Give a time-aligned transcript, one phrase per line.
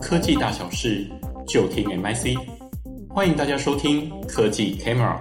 [0.00, 1.06] 科技大小事
[1.46, 2.38] 就听 MIC，
[3.10, 5.20] 欢迎大家收听科技 Camera。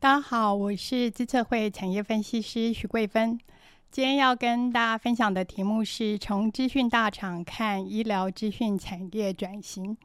[0.00, 3.38] 大家好，我是资策会产业分析师许桂芬。
[3.90, 9.98] 今天要跟大家分享的题目是从资讯大厂看医疗资讯产业转型。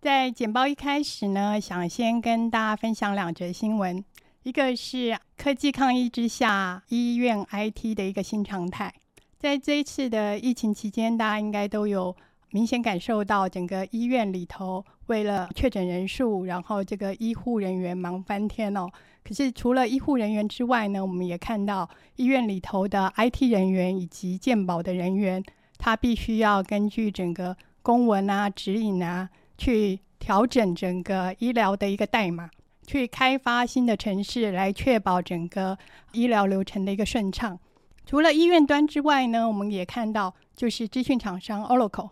[0.00, 4.04] 在简报一开始呢，想先跟大家分享两则新闻，
[4.44, 8.94] 一个是科技抗疫之下，医院 IT 的一个新常态。
[9.42, 12.14] 在这一次的疫情期间，大家应该都有
[12.50, 18.88] 明显感受到，整个医院里头为了确诊人数，然后这个医护人员忙翻天哦。
[19.24, 25.42] 可是除了医护人员之外呢，我们也看到医院里头的 IT 人员以及健保的人员，
[25.76, 29.28] 他必须要根据整个公文啊、指引啊，
[29.58, 32.48] 去调整整个医疗的一个代码，
[32.86, 35.76] 去开发新的程式，来确保整个
[36.12, 37.58] 医疗流程的一个顺畅。
[38.04, 42.10] 除了医院端之外呢，我们也看到，就是资讯厂商 Oracle。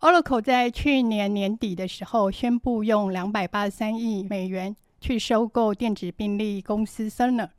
[0.00, 7.50] Oracle 在去年年底的时候宣布用两百八十三亿美元去收购电子病历公司 Cerner。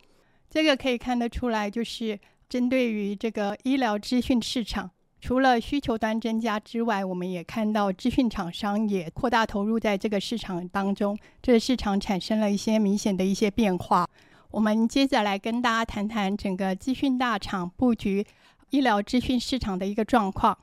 [0.50, 14.08] 这个可以看得出来，就是针对于这个医疗资讯市场，除了需求端增加之外，我们也看到资讯厂商也扩大投入在这个市场当中，这个市场产生了一些明显的一些变化。
[14.52, 18.26] 我们接着来跟大家谈谈整个资讯大厂布局
[18.70, 20.58] 医疗资讯市场的一个状况。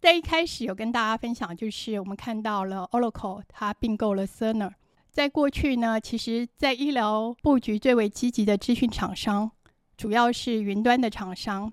[0.00, 4.70] 在一开始有跟大家分享，就是我们看到了 Oracle 它并购了 Cerner。
[5.10, 9.50] 在过去呢，其实在医疗布局最为积极的资讯厂商，
[9.96, 11.72] 主要是云端的厂商，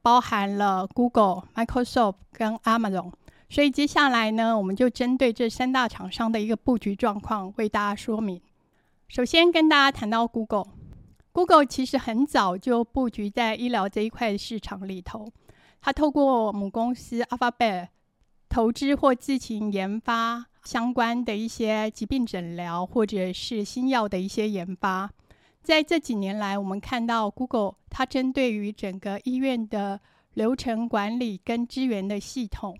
[0.00, 3.12] 包含了 Google、Microsoft 跟 Amazon。
[3.50, 8.40] 所以接下来呢，我们就针对这三大厂商的一个布局状况为大家说明。
[9.08, 10.79] 首先跟大家谈到 Google。
[11.32, 15.32] Google 其实很早就布局在医疗这一块市场里头，
[15.80, 17.88] 它透过母公司 Alphabet
[18.48, 25.08] 投资或自行研发相关的一些疾病诊疗或者是新药的一些研发。
[25.62, 30.00] 在这几年来，我们看到 Google 它针对于整个医院的
[30.34, 32.76] 流程管理跟资源的系统，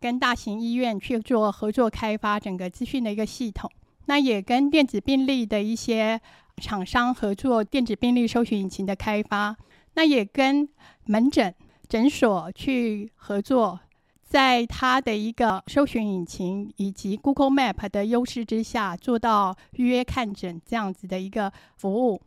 [0.00, 3.70] 跟大型医院去做合作开发整个资讯的一个系统，
[4.06, 6.20] 那也跟电子病历的一些。
[6.60, 9.56] 厂商合作电子病历搜寻引擎的开发，
[9.94, 10.68] 那也跟
[11.06, 11.54] 门诊
[11.88, 13.80] 诊所去合作，
[14.22, 22.20] 在它的一个搜寻引擎以及 Google Map 的优势之下，做到预约看诊这样子的一个服务。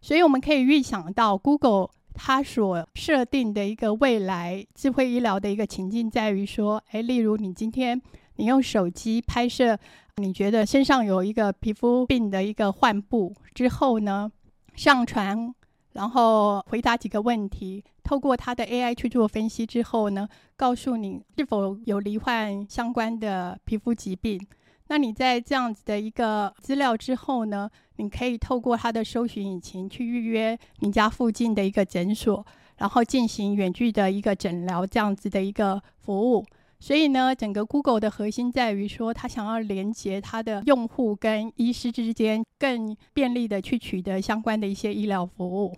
[0.00, 8.00] 所以我们可以预想到，Google 它所设定的一个未来智慧医疗的一个情境，在于说，诶，例如你今天
[8.36, 9.78] 你用手机拍摄。
[10.16, 14.30] 你觉得身上有一个皮肤病的一个患部之后呢，
[14.76, 15.52] 上传，
[15.92, 24.40] 然后回答几个问题，透过它的 AI 去做分析之后呢，告诉你是否有罹患相关的皮肤疾病。
[24.86, 32.46] 那你在这样子的一个资料之后呢，你可以透过它的搜寻引擎去预约你家附近的一个诊所，
[32.76, 36.44] 然后进行远距的一个诊疗这样子的一个服务。
[36.84, 45.74] 所以呢，整个 Google 的核心在于说，它想要连接它的用户跟医师之间，更便利的去取得相关的一些医疗服务。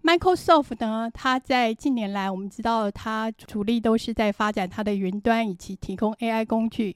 [0.00, 6.94] Microsoft 呢，它在近年来，我们知道它主力都是在发展它的云端以及提供 AI 工具，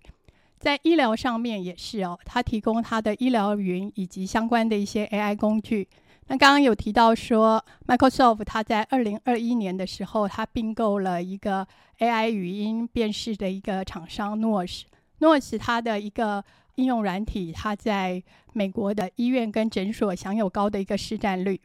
[0.61, 5.89] 在医疗上面也是哦，它提供它的医疗云以及相关的一些 AI 工具。
[6.29, 11.67] 那刚刚有提到说，Microsoft 它在二零二一年的时候，它并购了一个
[11.99, 14.83] AI 语音辨识的一个厂商 Nuance。
[15.21, 16.43] Nuance 它的一个
[16.77, 18.23] 应用软体，它在
[18.55, 21.61] 美国的医院跟诊所享有高的一个市占率。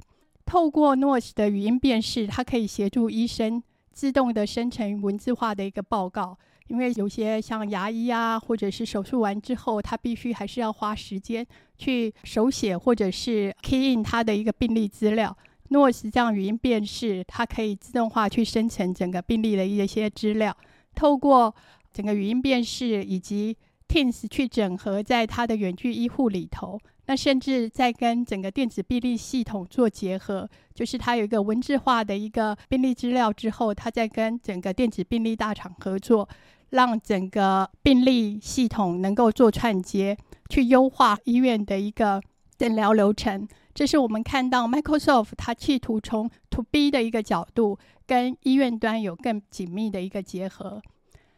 [0.46, 3.64] 透过 Nuance 的语音辨识，它可以协助医生
[3.98, 6.38] 自动的生成文字化的一个报告。
[6.68, 11.44] 因为有些像牙医啊，或者是手术完之后，他必须还是要花时间
[11.80, 15.36] 去手写或者是 key in 他的一个病历资料。
[15.70, 20.56] 若是这样语音辨识，它可以自动化去生成整个病历的一些资料，
[20.94, 21.56] 透过
[21.92, 23.58] 整个语音辨识以及
[23.88, 26.80] Teams 去整合在它的远距医护里头。
[27.08, 36.30] 那甚至在跟整个电子病历系统做结合，就是它有一个文字化的一个病历资料之后，它再跟整个电子病历大厂合作。
[36.72, 40.18] 让整个病历系统能够做串接，
[40.50, 42.22] 去优化医院的一个
[42.58, 43.48] 诊疗流程。
[43.74, 50.82] 这是我们看到 Microsoft 它企图从 To B 的一个角度，跟医院端有更紧密的一个结合。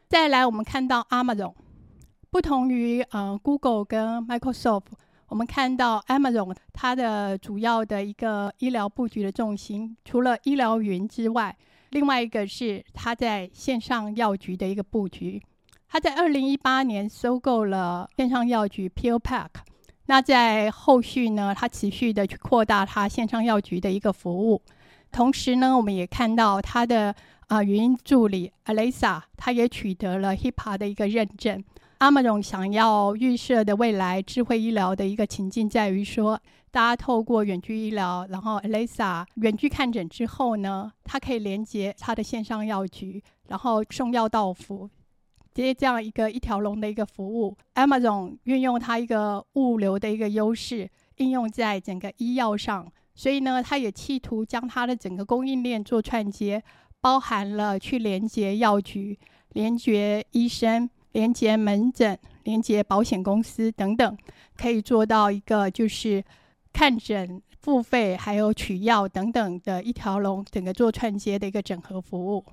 [0.07, 1.53] 再来，我们看到 Amazon，
[2.31, 4.85] 不同于呃 Google 跟 Microsoft，
[5.29, 11.55] 我们看到 Amazon 它的主要的一个医疗布局的重心，除了医疗云之外。
[11.91, 15.41] 另外一个是他在线上药局的一个布局。
[15.87, 19.47] 他在二零一八年收购了线上药局 PillPack，
[20.05, 24.61] 那在后续呢，他持续的去扩大他线上药局的一个服务。
[25.11, 27.15] 同时呢，我们也看到他的
[27.47, 31.63] 啊、语音助理 Alexa，他也取得了 HIPAA 的一个认证。
[31.99, 36.39] Amazon 想要预设的未来智慧医疗的一个情境，在于说，
[36.71, 44.89] 大家透过远距医疗，然后 Alexa 远距看诊之后呢，它可以连接它的线上药局，然后送药到府。
[45.53, 56.63] 接这样一个一条龙的一个服务，Amazon 运用它一个物流的一个优势，应用在整个医药上，所以呢，它也企图将它的整个供应链做串接，
[57.01, 59.19] 包含了去连接药局、
[59.49, 64.17] 连接医生、连接门诊、连接保险公司等等，
[64.57, 66.23] 可以做到一个就是
[66.71, 72.45] 看诊、付费还有取药等等的一条龙，整个做串接的一个整合服务。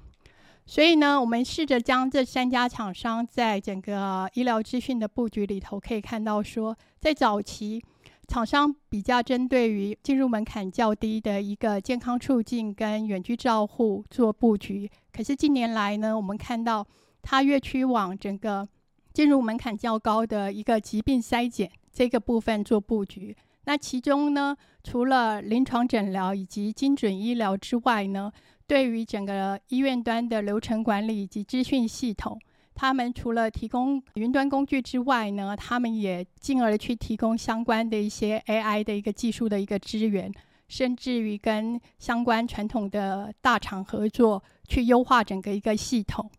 [0.68, 7.80] 所以呢，我们试着将这三家厂商在整个医疗资讯的布局里头，可以看到说，在早期，
[8.26, 14.90] 厂商比较针对于进入门槛较低的一个健康促进跟远距照护做布局。
[15.12, 16.84] 可是近年来呢，我们看到
[17.28, 18.68] 它越趋往整个
[19.12, 23.36] 进入门槛较高的一个疾病筛检这个部分做布局。
[23.64, 28.30] 那其中呢，除了临床诊疗以及精准医疗之外呢，
[28.68, 32.38] 对于整个医院端的流程管理以及资讯系统，
[32.76, 40.32] 他们除了提供云端工具之外呢，他们也进而去提供相关的一些 AI 的一个技术的一个资源，
[40.68, 46.30] 甚至于跟相关传统的大厂合作，去优化整个一个系统。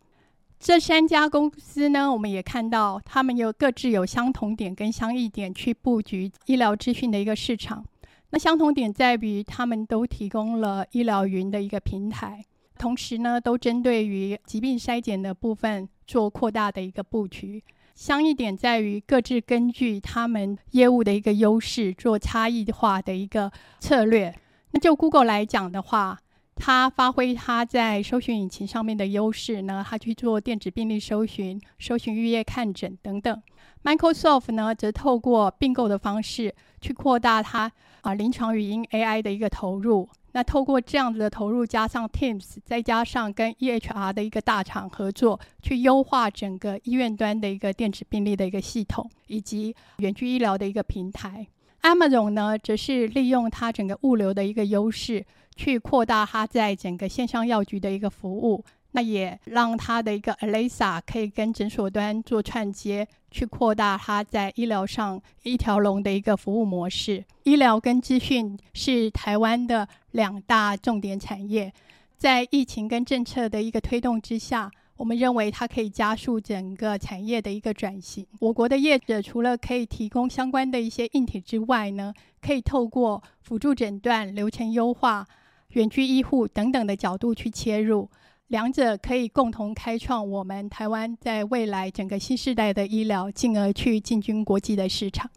[0.58, 7.84] 这三家公司呢，我们也看到他们有各自有相同点跟相异点去布局医疗资讯的一个市场。
[8.30, 12.44] 那相同点在于，他们都提供了医疗云的一个平台，
[12.76, 17.62] 同时呢，都针对于疾病筛检的部分做扩大的一个布局。
[17.94, 23.50] 相异点在于，各自根据他们业务的一个优势，做差异化的一个
[23.80, 24.34] 策略。
[24.72, 26.18] 那就 Google 来讲的话，
[26.58, 33.42] 它发挥它在搜寻引擎上面的优势呢，它去做电子病历搜寻、搜寻预约看诊等等。
[33.84, 37.70] Microsoft 呢，则透过并购的方式去扩大它
[38.02, 40.08] 啊临床语音 AI 的一个投入。
[40.32, 51.46] 那透过这样子的投入，加上 Teams，再加上跟 EHR 的一个大厂合作，去优化整个医院端的一个电子病历的一个系统，以及远距医疗的一个平台。
[51.88, 55.24] Amazon 呢，则是利用它整个物流的一个优势，
[55.56, 58.62] 去扩大它在整个线上药局的一个服务。
[58.92, 67.24] 那也让它的一个 Alexa 可以跟诊所端做串接，去扩大它在医疗上一条龙的一个服务模式。
[67.44, 71.72] 医疗跟资讯是台湾的两大重点产业，
[72.18, 78.26] 在疫情跟政策的一个推动之下，我们认为它可以加速整个产业的一个转型。
[78.40, 82.12] 我国的业者除了可以提供相关的一些硬体之外呢，
[82.42, 85.26] 可以透过辅助诊断、流程优化、
[85.70, 88.10] 远距医护等等的角度去切入。
[88.48, 95.30] 两者可以共同开创我们台湾在未来整个新时代的医疗，进而去进军国际的市场。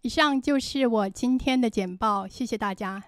[0.00, 3.04] 以上就是我今天的简报，谢谢大家。